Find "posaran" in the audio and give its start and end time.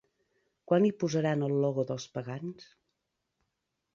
1.03-1.43